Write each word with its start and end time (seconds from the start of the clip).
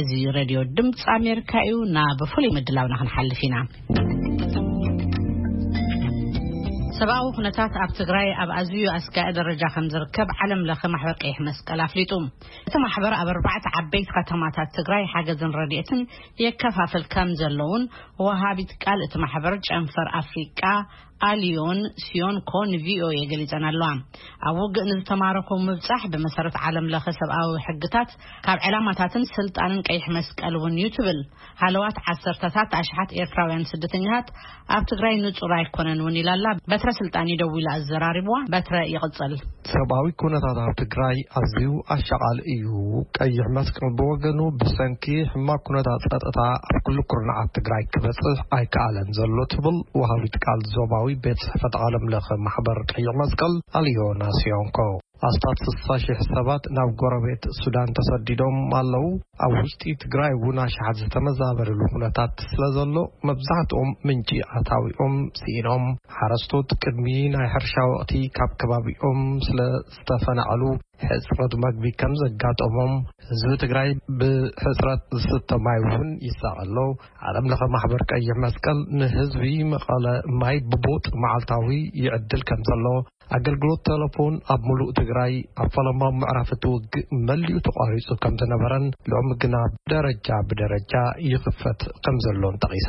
እዚ 0.00 0.10
ረድዮ 0.36 0.58
ድምፂ 0.76 1.00
ኣሜሪካ 1.16 1.52
እዩ 1.70 1.78
ናብ 1.96 2.20
ፍሉይ 2.32 2.50
ምድላውና 2.58 2.94
ክንሓልፍ 3.00 3.40
ኢና 3.48 3.54
ሰብኣዊ 7.02 7.24
ኩነታት 7.36 7.74
ኣብ 7.84 7.90
ትግራይ 8.00 8.26
ኣብ 8.42 8.50
ኣዝዩ 8.58 8.82
ኣስጋኢ 8.96 9.30
ደረጃ 9.38 9.62
ከም 9.74 9.86
ዝርከብ 9.94 10.28
ዓለም 10.44 10.60
ለ 10.68 10.76
ማሕበር 10.94 11.16
ቀይሕ 11.22 11.38
መስቀል 11.48 11.80
ኣፍሊጡ 11.86 12.12
እቲ 12.68 12.74
ማሕበር 12.84 13.14
ኣብ 13.20 13.28
ኣርባዕቲ 13.34 13.66
ዓበይቲ 13.80 14.08
ከተማታት 14.16 14.70
ትግራይ 14.78 15.04
ሓገዝን 15.14 15.54
ረድኤትን 15.60 16.00
የከፋፍልከም 16.46 17.30
ዘለውን 17.42 17.84
ወሃቢት 18.26 18.72
ቃል 18.84 19.00
እቲ 19.08 19.14
ማሕበር 19.24 19.56
ጨንፈር 19.68 20.10
ኣፍሪቃ 20.20 20.62
ኣልዮን 21.26 21.78
ስዮንኮ 22.04 22.52
ንቪኦኤ 22.70 23.16
ገሊፀን 23.30 23.64
ኣለዋ 23.68 23.88
ኣብ 24.48 24.56
ውግእ 24.62 24.86
ንዝተማረክ 24.90 25.50
ምብፃሕ 25.66 26.02
ብመሰረት 26.12 26.56
ዓለምለ 26.66 26.94
ሰብኣዊ 27.18 27.50
ሕግታት 27.66 28.10
ካብ 28.46 28.58
ዕላማታትን 28.68 29.24
ስልጣንን 29.36 29.84
ቀይሕ 29.88 30.04
መስቀል 30.16 30.54
እውን 30.60 30.74
እዩ 30.80 30.86
ትብል 30.96 31.18
ሃለዋት 31.62 31.98
ዓሰርታት 32.12 32.72
ኣሽሓት 32.80 33.12
ኤርትራውያን 33.20 33.68
ስደተኛታት 33.72 34.30
ኣብ 34.76 34.82
ትግራይ 34.92 35.14
ንፁር 35.26 35.52
ኣይኮነን 35.58 36.02
እውን 36.02 36.18
ኢላላ 36.22 36.46
በ 36.70 36.80
ስልጣ 37.00 37.14
እዩደዊ 37.26 37.54
ኢላ 37.60 37.68
ኣዘራሪብዋ 37.80 38.36
በትረ 38.52 38.74
ይቕጽል 38.94 39.32
ሰብአዊ 39.72 40.06
ኩነታት 40.22 40.58
ኣብ 40.64 40.72
ትግራይ 40.82 41.18
ኣዝዩ 41.40 41.68
ኣሸቓሊ 41.94 42.38
እዩ 42.54 42.66
ቀይዕ 43.18 43.38
መስቀል 43.58 43.90
ብወገኑ 43.98 44.40
ብሰንኪ 44.62 45.04
ሕማ 45.32 45.48
ኩነታት 45.68 46.02
ጸጥታ 46.12 46.40
ኣብ 46.70 46.78
ኩሉ 46.88 46.98
ኩርናዓት 47.12 47.50
ትግራይ 47.58 47.84
ክበጽሕ 47.94 48.38
ኣይከኣለን 48.58 49.10
ዘሎ 49.20 49.36
ትብል 49.54 49.78
ዋሃቢት 50.02 50.36
ካል 50.46 50.62
ዞባዊ 50.76 51.06
ቤት 51.26 51.40
ስሕፈት 51.46 51.76
ዓለምለኽ 51.86 52.28
ማሕበር 52.48 52.80
ቀይዕ 52.92 53.10
መስቀል 53.22 53.56
ኣልዮ 53.80 54.00
ናስዮንኮ 54.22 54.78
ኣስታት 55.28 55.58
6ሳ00 55.64 56.22
ሰባት 56.34 56.62
ናብ 56.76 56.88
ጐረቤት 57.00 57.44
ሱዳን 57.58 57.90
ተሰዲዶም 57.96 58.56
ኣለዉ 58.78 59.04
ኣብ 59.46 59.52
ውሽጢ 59.60 59.84
ትግራይ 60.02 60.32
እውን 60.36 60.56
ኣሽሓት 60.64 60.96
ዝተመዛበረሉ 61.00 61.80
እሁነታት 61.88 62.34
ስለ 62.52 62.62
ዘሎ 62.76 62.94
መብዛሕትኦም 63.28 63.90
ምንጪኣታዊኦም 64.08 65.14
ስኢኖም 65.40 65.84
ሓረስቶት 66.16 66.70
ቅድሚ 66.84 67.06
ናይ 67.34 67.46
ሕርሻ 67.54 67.74
ወቕቲ 67.92 68.14
ካብ 68.38 68.50
ከባቢኦም 68.62 69.20
ስለ 69.48 69.58
ዝተፈናዐሉ 69.96 70.62
ሕፅረት 71.10 71.52
መግቢ 71.62 71.84
ከም 72.00 72.12
ዘጋጠሞም 72.24 72.92
ህዝቢ 73.28 73.52
ትግራይ 73.62 73.88
ብሕፅረት 74.18 75.00
ዝስተ 75.24 75.50
ማይ 75.66 75.78
እውን 75.86 76.10
ይሳቀሎ 76.28 76.76
ዓለም 77.28 77.46
ለኸ 77.52 77.62
ማሕበር 77.74 78.02
ቀይሕ 78.12 78.34
መስቀል 78.44 78.80
ንህዝቢ 79.00 79.42
መቐለ 79.72 80.04
ማይ 80.42 80.58
ብቦጥ 80.72 81.04
መዓልታዊ 81.24 81.68
ይዕድል 82.04 82.44
ከም 82.50 82.62
ዘሎ 82.70 82.84
ኣገልግሎት 83.36 83.80
ተለፎን 83.88 84.34
ኣብ 84.54 84.62
ምሉእ 84.68 84.90
ትግራይ 85.00 85.32
ኣብ 85.62 85.70
ፈለማዊ 85.76 86.10
ምዕራፍ 86.20 86.48
እቲ 86.56 86.64
ውግእ 86.74 87.08
መሊኡ 87.28 87.56
ተቋሪጹ 87.68 88.08
ከም 88.24 88.34
ዝነበረን 88.42 88.86
ሎሚ 89.12 89.30
ግና 89.42 89.56
ደረጃ 89.92 90.28
ብደረጃ 90.50 90.92
ይኽፈት 91.30 91.82
ከም 92.04 92.16
ዘሎን 92.26 92.58
ጠቒሳ 92.64 92.88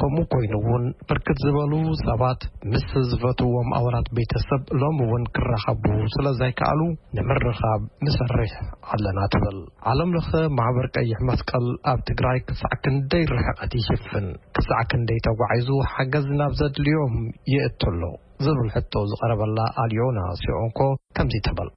ከምኡ 0.00 0.30
ኰይኑ 0.38 0.54
ውን 0.68 0.84
ብርክት 1.08 1.36
ዝበሉ 1.44 1.72
ሰባት 2.04 2.40
ምስ 2.70 2.86
ዝፈትዎም 3.10 3.68
ኣዋላት 3.78 4.08
ቤተ 4.18 4.32
ሰብ 4.46 4.62
ሎሚ 4.80 4.96
እውን 5.06 5.24
ክራኸቡ 5.36 5.84
ስለዘይከኣሉ 6.14 6.80
ንምርኻብ 7.18 7.82
ምሰርሕ 8.06 8.54
ኣለና 8.96 9.18
ትብል 9.34 9.58
ዓለም 9.92 10.10
ለኸ 10.16 10.30
ማሕበር 10.58 10.88
ቀይሕ 10.96 11.18
መስቀል 11.30 11.68
ኣብ 11.92 12.00
ትግራይ 12.10 12.40
ክሳዕ 12.48 12.72
ክንደይ 12.86 13.24
ርሕቐት 13.34 13.74
ይሽፍን 13.82 14.26
ክሳዕ 14.58 14.82
ክንደይ 14.92 15.20
ተጓዒዙ 15.28 15.70
ሓገዝ 15.94 16.28
ናብ 16.40 16.54
ዘድልዮም 16.62 17.16
ይእትሎ 17.54 18.00
ዝብል 18.44 18.68
ሕቶ 18.74 18.92
ዝቐረበላ 19.10 19.58
ኣልዮና 19.82 20.18
ስዖንኮ 20.42 20.80
ከምዙ 21.16 21.36
ተበል 21.48 21.68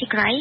ቲግራይ 0.00 0.36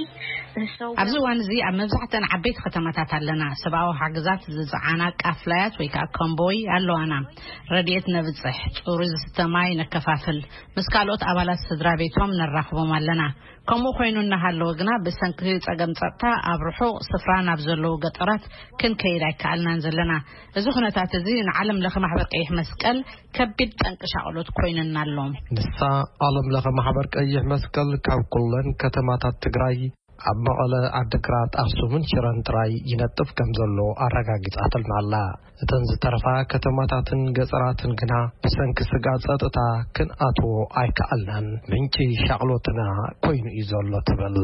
ኣብዚ 1.02 1.14
እዋን 1.20 1.40
እዚ 1.44 1.52
ኣብ 1.68 1.76
መብዛሕትአን 1.80 2.24
ዓበይት 2.36 2.58
ከተማታት 2.64 3.12
ኣለና 3.18 3.44
ሰብኣዊ 3.62 3.90
ሓገዛት 4.00 4.42
ዝፅዓና 4.56 5.02
ቃፍላያት 5.24 5.74
ወይከዓ 5.82 6.04
ከምቦይ 6.18 6.58
ኣለዋና 6.78 7.14
ረድት 7.75 8.08
ነብፅሕ 8.16 8.58
ፅሩስተማይ 8.84 9.70
ነከፋፍል 9.81 10.40
ምስ 10.78 10.88
ካልኦት 10.96 11.24
ኣባላት 11.31 11.62
ስድራ 11.70 11.88
ቤቶም 12.02 12.34
ነራክቦም 12.40 12.92
ኣለና 12.98 13.24
ከምኡ 13.70 13.90
ኮይኑ 13.98 14.16
እናሃለዉ 14.25 14.68
ግና 14.80 14.92
ብሰንኪ 15.06 15.42
ፀገም 15.66 15.92
ፀጥታ 16.00 16.24
ኣብ 16.52 16.62
ርሑቅ 16.68 16.96
ስፍራ 17.09 17.31
ናብ 17.48 17.59
ዘለው 17.68 17.94
ገጠራት 18.04 18.44
ክንከይድ 18.81 19.24
ኣይከኣልናን 19.30 19.81
ዘለና 19.86 20.14
እዚ 20.62 20.66
ነታት 20.86 21.12
እዚ 21.20 21.28
ንዓለምለ 21.50 21.86
ማሕበር 22.06 22.28
ቀይሕ 22.36 22.50
መስቀል 22.59 22.98
ከቢድ 23.38 23.72
ጠንቂ 23.84 24.02
ሻቅሎት 24.16 24.50
ኮይንና 24.59 24.98
ኣሎዎም 25.06 25.34
ንሳ 25.59 25.80
ዓለም 26.30 26.50
ማበር 26.81 27.08
ቀይሕ 27.18 27.36
መስቀል 27.54 27.92
ካብ 28.08 28.25
ከተማታት 28.84 29.36
ትግራይ 29.46 29.80
ኣብ 30.30 30.38
መቐለ 30.46 30.74
ዓዲግራት 31.00 31.54
ኣሱምን 31.64 32.04
ሽረን 32.09 32.38
ጥራይ 32.48 32.72
ይነጥፍ 32.92 33.30
ከም 33.38 33.50
ዘሎ 33.59 33.78
ኣረጋጊጽ 34.06 34.56
ኣተልናኣላ 34.66 35.14
እተን 35.64 35.84
ዝተረፋ 35.92 36.26
ከተማታትን 36.54 37.22
ገጽራትን 37.40 37.94
ግና 38.02 38.14
ብሰንኪ 38.44 38.80
ስጋ 38.92 39.08
ጸጥታ 39.26 39.60
ክንኣትዎ 39.98 40.54
ኣይከኣልናን 40.81 41.48
ምንጪ 41.72 41.96
ሻቕሎትና 42.26 42.81
ኰይኑ 43.30 43.48
እዩ 43.62 43.68
ዘሎ 43.74 43.94
ትብል 44.10 44.38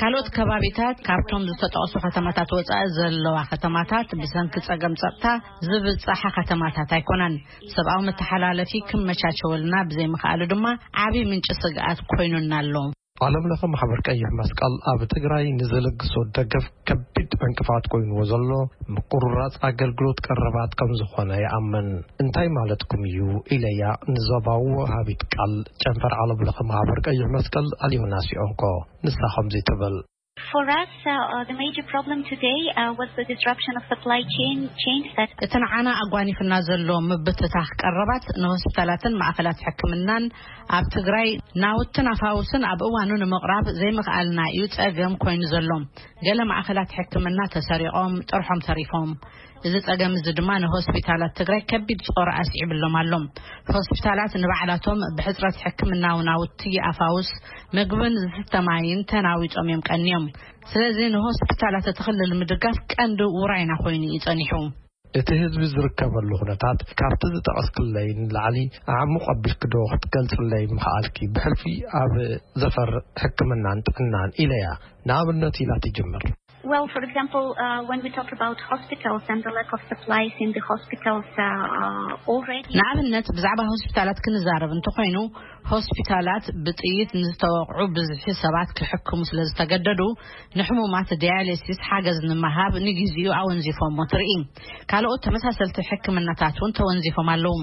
ካልኦት 0.00 0.28
ከባቢታት 0.36 0.96
ካብቶም 1.06 1.46
ዝተጠቅሱ 1.50 1.92
ከተማታት 2.06 2.52
ወፃኢ 2.58 2.84
ዘለዋ 2.98 3.36
ከተማታት 3.52 4.08
ብሰንኪ 4.20 4.54
ፀገም 4.68 4.96
ፀጥታ 5.02 5.24
ዝብፅሓ 5.68 6.22
ከተማታት 6.38 6.90
ኣይኮናን 6.98 7.34
ሰብኣዊ 7.76 8.00
መተሓላለፊ 8.10 8.72
ክምመቻቸወልና 8.90 9.74
ብዘይምክኣሉ 9.90 10.40
ድማ 10.54 10.64
ዓብይ 11.06 11.26
ምንጭ 11.32 11.48
ስግኣት 11.62 12.00
ኮይኑና 12.12 12.52
ኣሎዉ 12.60 12.76
ዓለም 13.24 13.44
ለኪ 13.50 13.62
ማሕበር 13.72 14.00
ቀይሕ 14.06 14.26
መስቀል 14.38 14.74
ኣብ 14.90 15.00
ትግራይ 15.12 15.44
ንዘለግሶ 15.58 16.12
ደገፍ 16.36 16.64
ከቢድ 16.88 17.30
ዕንቅፋት 17.46 17.84
ኮይንዎ 17.92 18.18
ዘሎ 18.32 18.50
ምቅሩራፅ 18.94 19.54
ኣገልግሎት 19.68 20.18
ቀረባት 20.26 20.74
ከም 20.80 20.90
ዝኾነ 21.00 21.30
ይኣምን 21.44 21.88
እንታይ 22.24 22.50
ማለትኩም 22.58 23.04
እዩ 23.10 23.20
ኢለያ 23.56 23.84
ንዘባውዎ 24.14 24.76
ሃቢት 24.92 25.22
ቃል 25.36 25.54
ጨንፈር 25.84 26.14
ዓለም 26.24 26.42
ለ 26.48 26.52
ማሕበር 26.72 27.00
ቀይሕ 27.08 27.24
መስቀል 27.36 27.68
ኣልዮናስኦንኮ 27.88 28.62
ንሳኸምዙ 29.06 29.56
ትብል 29.70 29.96
እቲ 35.44 35.50
ንዓና 35.62 35.88
ኣጓኒፍና 36.02 36.52
ዘሎ 36.68 36.88
ምብትታክቀረባት 37.08 38.26
ንሆስታላትን 38.42 39.16
ማእከላት 39.22 39.64
ሕክምናን 39.68 40.26
ኣብ 40.78 40.86
ትግራይ 40.96 41.28
ናውትናፋውስን 41.64 42.62
ኣብ 42.72 42.82
እዋኑ 42.88 43.10
ንምቅራብ 43.22 43.66
ዘይምክኣልና 43.80 44.40
እዩ 44.52 44.62
ፀገም 44.76 45.16
ኮይኑ 45.24 45.42
ዘሎም 45.54 45.84
ገለ 46.28 46.38
ማእኸላት 46.52 46.94
ሕክምና 47.00 47.40
ተሰሪቆም 47.56 48.14
ጥርሖም 48.30 48.62
ተሪፎም 48.68 49.10
እዚ 49.66 49.74
ፀገም 49.86 50.12
እዚ 50.18 50.26
ድማ 50.38 50.50
ንሆስፒታላት 50.64 51.32
ትግራይ 51.40 51.60
ከቢድ 51.70 52.00
ጾር 52.16 52.28
ኣስዒብሎም 52.40 52.94
ኣሎም 53.00 53.24
ሆስፒታላት 53.76 54.32
ንባዕላቶም 54.42 55.00
ብሕፅረት 55.18 55.56
ሕክምና 55.64 56.04
ውናውትይ 56.18 56.76
ኣፋውስ 56.90 57.30
ምግብን 57.78 58.16
ዝተማይን 58.36 59.00
ተናዊፆም 59.12 59.68
እዮም 59.70 59.82
ቀኒዮም 59.90 60.26
ስለዚ 60.72 60.98
ንሆስፒታላት 61.16 61.86
እትክልል 61.92 62.32
ምድጋፍ 62.40 62.78
ቀንዲ 62.94 63.20
ውራይና 63.40 63.72
ኮይኑ 63.84 64.02
ይፀኒሑ 64.16 64.52
እቲ 65.18 65.28
ህዝቢ 65.40 65.62
ዝርከበሉ 65.74 66.30
ኩነታት 66.40 66.78
ካብቲ 66.98 67.22
ዝጠቐስክለይ 67.34 68.08
ንላዕሊ 68.22 68.56
ኣዕሙ 68.94 69.12
ቀቢልክ 69.26 69.62
ዶ 69.72 69.82
ክትገልፅለይ 69.92 70.64
ምክኣልኪ 70.76 71.18
ብሕልፊ 71.36 71.62
ኣብ 72.02 72.14
ዘፈርእ 72.62 73.04
ሕክምናን 73.22 73.84
ጥዕናን 73.88 74.32
ኢለያ 74.44 74.66
ንኣብነት 75.10 75.58
ኢላ 75.64 75.72
ትጅምር 75.84 76.24
Uh, 76.66 76.68
uh, 76.68 76.78
uh, 76.82 77.82
ንኣብነት 82.78 83.26
ብዛዕባ 83.36 83.60
ሆስፒታላት 83.72 84.18
ክንዛረብ 84.24 84.70
እንተኮይኑ 84.76 85.16
ሆስፒታላት 85.72 86.46
ብጥይት 86.64 87.10
ንዝተወቅዑ 87.20 87.78
ብዙሒ 87.98 88.24
ሰባት 88.42 88.70
ክሕክሙ 88.80 89.20
ስለዝተገደዱ 89.30 90.00
ንሕሙማት 90.60 91.12
ዳያሌሲስ 91.24 91.78
ሓገዝ 91.90 92.18
ንምሃብ 92.30 92.74
ንግዜ 92.88 93.14
ኣወንዚፎዎ 93.38 94.00
ትርኢ 94.14 94.34
ካልኦት 94.92 95.22
ተመሳሰልቲ 95.28 95.78
ሕክምናታት 95.92 96.58
እውን 96.62 96.74
ተወንዚፎም 96.80 97.30
ኣለዉ 97.36 97.54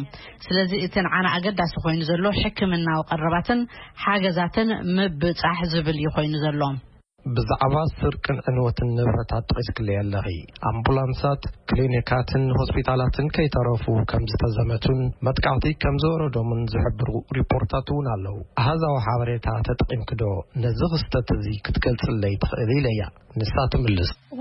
ስለዚ 0.48 0.72
እትን 0.88 1.08
ነ 1.26 1.36
ኣገዳሲ 1.36 1.76
ኮይኑ 1.86 2.02
ዘሎ 2.14 2.26
ሕክምናዊ 2.44 3.02
ቀረባትን 3.12 3.62
ሓገዛትን 4.06 4.72
ምብፃሕ 4.98 5.60
ዝብል 5.76 6.00
ይኮይኑ 6.08 6.34
ዘሎ 6.48 6.62
ብዛዕባ 7.36 7.76
ስርቅን 8.00 8.38
ዕንወትን 8.50 8.90
ንብረታት 8.96 9.44
ተቂስክለየለኺ 9.50 10.26
ኣምቡላንትሳት 10.70 11.44
ክሊኒካትን 11.70 12.44
ሆስፒታላትን 12.60 13.28
ከይተረፉ 13.36 13.86
ከም 14.12 14.24
ዝተዘመቱን 14.32 15.00
መጥካዕቲ 15.28 15.66
ከም 15.84 15.98
ዝወረዶምን 16.04 16.62
ዝሕብሩ 16.74 17.08
ሪፖርታት 17.40 17.88
እውን 17.94 18.08
ኣለው 18.16 18.36
ኣህዛዊ 18.64 18.98
ሓበሬታ 19.06 19.48
ተጠቂምክዶ 19.70 20.24
ነዚ 20.64 20.82
ክስተት 20.94 21.30
እዙ 21.38 21.48
ክትገልፅለ 21.68 22.24
ይትክእል 22.36 22.72
ኢለያ 22.80 23.04
ንሳ 23.42 23.54
ትምልስ 23.74 24.10
uh, 24.16 24.32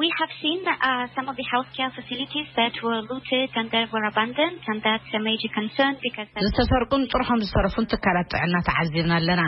ዝተሰርቁን 6.45 7.03
ጥሩከም 7.13 7.43
ዝሰረፉን 7.45 7.89
ትካላት 7.93 8.27
ጥዕና 8.35 8.57
ተዓዚብና 8.69 9.13
ኣለና 9.21 9.43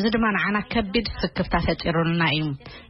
እዚ 0.00 0.04
ድማ 0.16 0.24
ንዓና 0.36 0.56
ከቢድ 0.74 1.06
ስክፍታ 1.22 1.54
ፈጢሩሉና 1.66 2.22
እዩ 2.38 2.44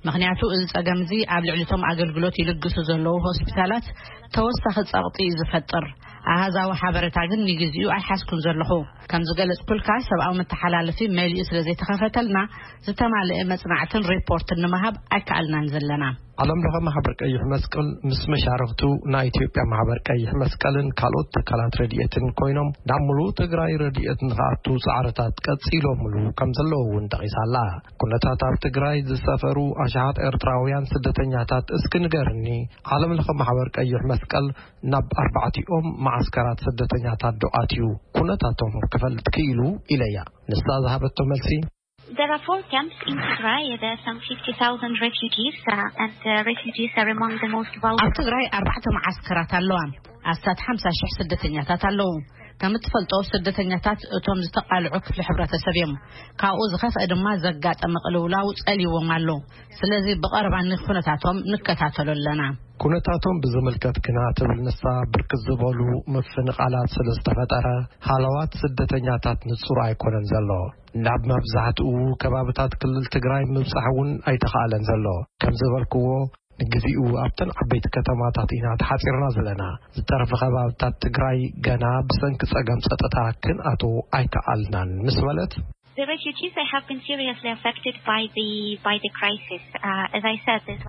ምክንያቱ 0.08 0.40
እዚ 0.54 0.62
ፀገም 0.75 1.00
ዚ 1.10 1.19
ኣብ 1.37 1.42
ልዕሊቶም 1.48 1.82
ኣገልግሎት 1.90 2.37
ይልግሱ 2.42 2.76
ዘለዉ 2.90 3.16
ሆስፒታላት 3.28 3.88
ተወሳኺ 4.37 4.76
ፀቕጢ 4.92 5.16
እዩ 5.28 5.34
ዝፈጥር 5.40 5.87
ኣሃዛዊ 6.32 6.70
ሓበሬታ 6.81 7.19
ግን 7.31 7.40
ንግዜኡ 7.50 7.87
ኣይሓስኩም 7.94 8.40
ዘለኹ 8.46 8.70
ከምዝገለፅ 9.10 9.60
ኩልካ 9.69 9.88
ሰብኣዊ 10.08 10.32
መተሓላለፊ 10.40 10.98
መሊኡ 11.19 11.42
ስለ 11.48 11.56
ዘይተኸፈተልና 11.66 12.38
ዝተማልአ 12.87 13.38
መፅናዕትን 13.52 14.02
ሪፖርትን 14.12 14.60
ንምሃብ 14.64 14.96
ኣይከኣልናን 15.16 15.70
ዘለና 15.75 16.04
ዓለም 16.42 16.60
ለኸ 16.64 16.76
ማሕበር 16.88 17.14
ቀይሕ 17.22 17.40
መስቀል 17.52 17.88
ምስ 18.10 18.20
መሻርክቱ 18.32 18.82
ናይ 19.14 19.25
ኢትዮጵያ 19.31 19.62
ማሕበር 19.72 19.98
ቀይሕ 20.08 20.31
መስቀልን 20.42 20.87
ካልኦት 21.00 21.26
ትካላት 21.37 21.75
ረድኤትን 21.81 22.26
ኮይኖም 22.40 22.70
ናብ 22.90 23.02
ሙሉእ 23.08 23.32
ትግራይ 23.40 23.72
ረድት 23.82 24.20
ንክኣቱ 24.28 24.66
ፃዕርታት 24.84 25.40
ቀፂሎምሉ 25.46 26.14
ከም 26.40 26.52
ዘለዎውን 26.58 27.08
ጠቂሳ 27.14 27.37
ኣላ 27.46 27.56
ኩነታት 28.02 28.42
ኣብ 28.50 28.54
ትግራይ 28.69 28.96
ዝሰፈሩ 29.10 29.58
ሓት 29.94 30.17
ኤርትራውያን 30.29 30.88
ስደተኛታት 30.93 31.67
እስኪ 31.79 31.93
ንገርኒ 32.05 32.47
ዓለም 32.94 33.12
ለኸ 33.19 33.29
ማሕበር 33.41 33.69
ቀይሕ 33.77 34.03
መስቀል 34.12 34.47
ናብ 34.93 35.09
ኣርባዕትኦም 35.23 35.87
ማዓስከራት 36.06 36.59
ስደተኛታት 36.67 37.35
ዶኣትዩ 37.44 37.82
ኩነታቶም 38.17 38.73
ክፈልጥ 38.94 39.27
ክኢሉ 39.37 39.61
ኢለያ 39.97 40.17
ንሳ 40.53 40.67
ዝሃበቶ 40.87 41.19
መልሲኣብ 41.32 41.69
uh, 42.37 42.38
ትግራይ 48.19 48.44
ኣርባዕተ 48.59 48.87
መዓስከራት 48.99 49.50
ኣለዋ 49.61 49.81
ኣስታት 50.33 50.59
ሓምሳ 50.67 50.85
ሽሕ 51.00 51.11
ስደተኛታት 51.19 51.83
ኣለው 51.91 52.11
ከም 52.61 52.73
ትፈልጦ 52.85 53.12
ስደተኛታት 53.33 54.01
እቶም 54.17 54.39
ዝተቓልዑ 54.47 54.91
ክፍሊ 55.05 55.21
ሕብረተሰብ 55.29 55.75
እዮም 55.79 55.93
ካብኡ 56.41 56.65
ዝኸፍአ 56.73 57.05
ድማ 57.12 57.27
ዘጋጠመ 57.45 57.95
ቕልውላው 58.07 58.47
ጸልይዎም 58.61 59.09
ኣሎ 59.17 59.29
ስለዚ 59.79 60.07
ብቐረባኒ 60.25 60.71
ኩነታቶም 60.87 61.39
ንከታተሉ 61.53 62.09
ኣለና 62.17 62.43
ኩነታቶም 62.85 63.41
ብዝምልከት 63.45 63.97
ግና 64.09 64.19
ትብል 64.41 64.61
ንሳ 64.67 64.83
ብርክት 65.15 65.41
ዝበሉ 65.47 65.81
ምፍኒቓላት 66.17 66.91
ስለ 66.97 67.09
ዝተፈጠረ 67.17 67.67
ሃለዋት 68.09 68.53
ስደተኛታት 68.62 69.41
ንፁሩ 69.53 69.79
ኣይኮነን 69.87 70.27
ዘሎ 70.33 70.51
ናብ 71.07 71.25
መብዛሕትኡ 71.33 71.91
ከባብታት 72.25 72.73
ክልል 72.83 73.07
ትግራይ 73.17 73.45
ምብፃሕ 73.55 73.87
እውን 73.95 74.11
ኣይተኽኣለን 74.33 74.87
ዘሎ 74.91 75.07
ከም 75.45 75.57
ዝበልክዎ 75.62 76.07
ንግዜኡ 76.62 77.03
ኣብተን 77.25 77.51
ዓበይቲ 77.61 77.87
ከተማታት 77.97 78.51
ኢና 78.57 78.67
ተሓፂርና 78.81 79.25
ዘለና 79.37 79.62
ዝጠረፈ 79.97 80.31
ከባቢታት 80.43 80.95
ትግራይ 81.05 81.39
ገና 81.67 81.85
ብሰንኪ 82.09 82.41
ጸገም 82.53 82.83
ጸጥታ 82.87 83.17
ክንኣቶ 83.45 83.83
ኣይከኣልናን 84.21 84.91
ምስ 85.07 85.19
በለት 85.29 85.55
uh, 85.61 85.65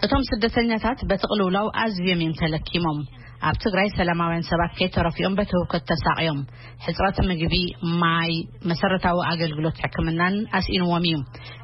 እቶም 0.06 0.24
ስደተኛታት 0.32 1.00
በትቕልውላው 1.10 1.68
ኣዝዮም 1.84 2.20
እዮም 2.26 2.36
ተለኪሞም 2.42 3.00
ኣብ 3.50 3.56
ትግራይ 3.66 3.88
ሰላማውያን 4.00 4.46
ሰባት 4.50 4.72
ከይተረፊኦም 4.80 5.36
በትህብከት 5.38 5.84
ተሳቅዮም 5.92 6.40
ሕፅረት 6.86 7.18
ምግቢ 7.30 7.56
ማይ 8.02 8.32
መሰረታዊ 8.72 9.18
ኣገልግሎት 9.32 9.78
ሕክምናን 9.84 10.36
ኣስኢንዎም 10.60 11.06
እዩ 11.12 11.18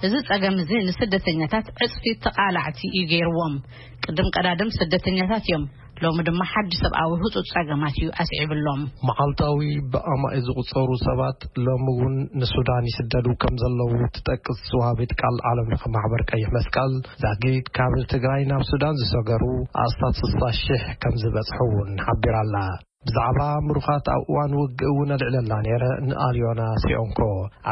እዚ 0.08 0.14
ፀገም 0.30 0.56
እዚ 0.64 0.72
ንስደተኛታት 0.88 1.68
ዕፅፊ 1.88 2.06
ተቓላዕቲ 2.26 2.80
እዩ 2.94 3.04
ገይርዎም 3.14 3.56
ቅድም 4.08 4.30
ቀዳድም 4.38 4.72
ስደተኛታት 4.80 5.46
እዮም 5.50 5.66
ሎሚ 6.04 6.20
ድማ 6.28 6.42
ሓድ 6.52 6.72
ሰብኣዊ 6.82 7.12
ህፁፅ 7.22 7.46
ጸገማት 7.52 7.96
እዩ 8.00 8.08
ኣስዒብሎም 8.24 8.82
መዓልታዊ 9.08 9.60
ብኣማእ 9.92 10.36
ዝቕፀሩ 10.48 10.90
ሰባት 11.06 11.40
ሎሚ 11.66 11.86
እውን 11.94 12.16
ንሱዳን 12.40 12.90
ይስደዱ 12.92 13.28
ከም 13.44 13.56
ዘለዉ 13.62 13.94
ትጠቅስ 14.18 14.60
ስዋቤት 14.72 15.14
ቃል 15.22 15.38
ዓለም 15.52 15.72
ለ 15.74 15.80
ማሕበር 15.96 16.24
ቀይሕ 16.32 16.48
መስቀል 16.58 16.94
ዛጊድ 17.24 17.68
ካብ 17.78 17.96
ትግራይ 18.14 18.44
ናብ 18.52 18.64
ሱዳን 18.74 19.00
ዝሰገሩ 19.04 19.44
ኣስታት 19.86 20.20
6ሳ 20.30 20.42
00 20.60 21.02
ከም 21.04 21.16
ዝበጽሐ 21.24 21.58
ውን 21.74 21.92
ሓቢር 22.08 22.36
ኣላ 22.44 22.56
ብዛዕባ 23.08 23.40
ምሩኻት 23.66 24.06
ኣብ 24.14 24.22
እዋን 24.30 24.54
ውግእ 24.60 24.82
እውን 24.92 25.10
ኣልዕለላ 25.16 25.52
ነረ 25.66 25.84
ንኣልዮና 26.08 26.62
ሲኦንኮ 26.84 27.20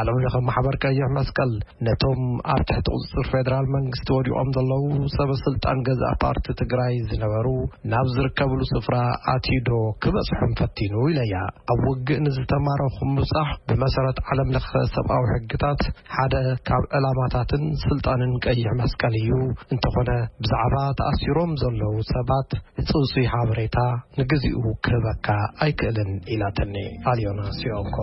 ኣለምለኸ 0.00 0.34
ማሕበር 0.48 0.76
ቀይሕ 0.84 1.06
መስቀል 1.16 1.52
ነቶም 1.86 2.20
ኣብ 2.54 2.60
ትሕቲ 2.68 2.86
ቅፅፅር 2.98 3.26
ፌደራል 3.32 3.66
መንግስቲ 3.76 4.08
ወዲቖም 4.16 4.48
ዘለዉ 4.56 4.84
ሰበስልጣን 5.16 5.80
ገዛ 5.88 6.02
ፓርቲ 6.22 6.46
ትግራይ 6.60 6.94
ዝነበሩ 7.10 7.46
ናብ 7.92 8.06
ዝርከብሉ 8.14 8.60
ስፍራ 8.72 8.94
ኣትዶ 9.34 9.70
ክበፅሑም 10.06 10.52
ፈቲኑ 10.60 10.94
ኢለያ 11.14 11.34
ኣብ 11.74 11.82
ውግእ 11.90 12.22
ንዝተማረኹ 12.26 12.96
ምብፃሕ 13.16 13.50
ብመሰረት 13.70 14.20
ዓለም 14.30 14.48
ለኸ 14.56 14.70
ሰብኣዊ 14.94 15.26
ሕግታት 15.34 15.82
ሓደ 16.16 16.34
ካብ 16.70 16.86
ዕላማታትን 17.00 17.64
ስልጣንን 17.86 18.34
ቀይሕ 18.46 18.66
መስቀል 18.82 19.16
እዩ 19.22 19.30
እንተኾነ 19.74 20.08
ብዛዕባ 20.44 20.76
ተኣሲሮም 21.00 21.52
ዘለዉ 21.64 21.94
ሰባት 22.14 22.50
እፅውፅይ 22.84 23.28
ሓበሬታ 23.34 23.78
ንግዚኡ 24.22 24.66
ክህበል 24.86 25.14
ካ 25.26 25.36
ኣይክእልን 25.62 26.10
ኢላተኒ 26.34 26.74
ኣልዮና 27.12 27.40
ስኦንከ 27.58 27.96